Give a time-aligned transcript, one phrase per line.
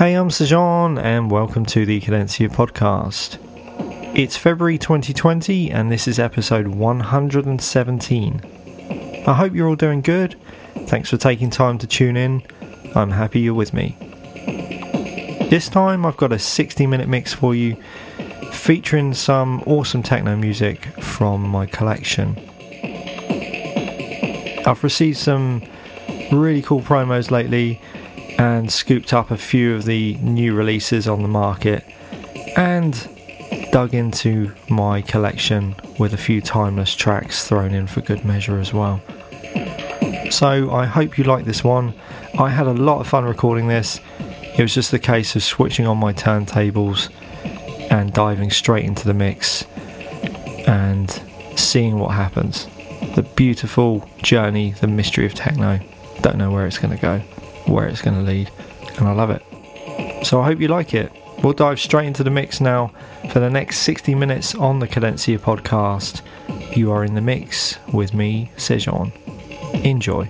[0.00, 3.36] Hey, I'm Sejan, and welcome to the Cadencia podcast.
[4.16, 8.40] It's February 2020, and this is episode 117.
[9.26, 10.40] I hope you're all doing good.
[10.86, 12.42] Thanks for taking time to tune in.
[12.94, 13.94] I'm happy you're with me.
[15.50, 17.76] This time, I've got a 60 minute mix for you
[18.52, 22.38] featuring some awesome techno music from my collection.
[24.64, 25.62] I've received some
[26.32, 27.82] really cool promos lately
[28.40, 31.84] and scooped up a few of the new releases on the market
[32.56, 33.06] and
[33.70, 38.72] dug into my collection with a few timeless tracks thrown in for good measure as
[38.72, 39.02] well.
[40.30, 41.92] So I hope you like this one.
[42.38, 44.00] I had a lot of fun recording this.
[44.56, 47.10] It was just a case of switching on my turntables
[47.90, 49.66] and diving straight into the mix
[50.66, 51.10] and
[51.56, 52.68] seeing what happens.
[53.16, 55.80] The beautiful journey, the mystery of techno.
[56.22, 57.22] Don't know where it's going to go
[57.66, 58.50] where it's going to lead,
[58.98, 59.42] and I love it.
[60.26, 61.12] So I hope you like it.
[61.42, 62.92] We'll dive straight into the mix now
[63.32, 66.20] for the next 60 minutes on the Cadencia podcast.
[66.76, 69.12] You are in the mix with me, Sejan.
[69.84, 70.28] Enjoy.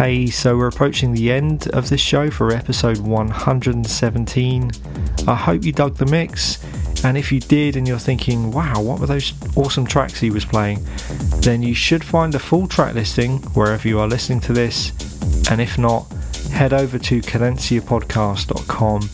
[0.00, 4.70] Hey, so we're approaching the end of this show for episode 117.
[5.28, 6.58] I hope you dug the mix,
[7.04, 10.46] and if you did and you're thinking, wow, what were those awesome tracks he was
[10.46, 10.86] playing,
[11.40, 14.90] then you should find a full track listing wherever you are listening to this,
[15.50, 16.10] and if not,
[16.50, 19.10] head over to cadenciapodcast.com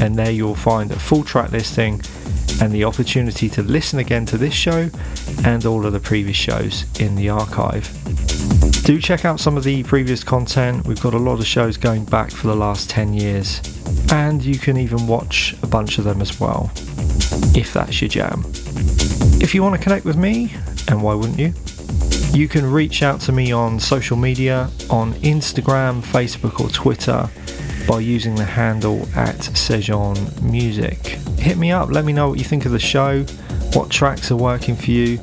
[0.00, 2.00] and there you'll find a full track listing
[2.62, 4.88] and the opportunity to listen again to this show
[5.44, 7.90] and all of the previous shows in the archive.
[8.84, 12.04] Do check out some of the previous content, we've got a lot of shows going
[12.06, 13.60] back for the last 10 years,
[14.10, 16.72] and you can even watch a bunch of them as well,
[17.54, 18.42] if that's your jam.
[19.40, 20.52] If you want to connect with me,
[20.88, 21.54] and why wouldn't you?
[22.32, 27.28] You can reach out to me on social media on Instagram, Facebook, or Twitter
[27.86, 30.98] by using the handle at Sejon Music.
[31.38, 33.22] Hit me up, let me know what you think of the show,
[33.72, 35.20] what tracks are working for you,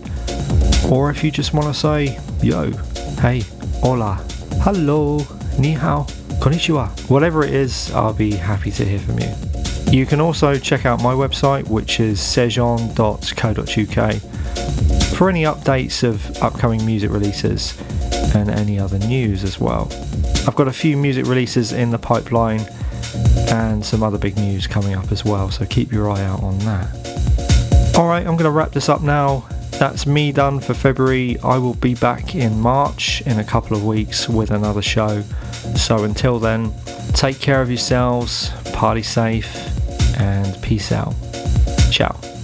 [0.89, 2.72] or if you just want to say, yo,
[3.20, 3.43] hey,
[3.82, 4.15] hola,
[4.61, 5.18] hello,
[5.57, 6.05] ni hao,
[6.39, 9.34] konnichiwa, whatever it is, I'll be happy to hear from you.
[9.91, 12.95] You can also check out my website, which is sejon.co.uk,
[15.18, 17.80] for any updates of upcoming music releases
[18.36, 19.91] and any other news as well.
[20.47, 22.61] I've got a few music releases in the pipeline
[23.49, 26.59] and some other big news coming up as well, so keep your eye out on
[26.59, 27.95] that.
[27.97, 29.47] Alright, I'm going to wrap this up now.
[29.80, 31.38] That's me done for February.
[31.43, 35.21] I will be back in March in a couple of weeks with another show.
[35.75, 36.73] So until then,
[37.13, 39.55] take care of yourselves, party safe,
[40.19, 41.13] and peace out.
[41.91, 42.36] Ciao.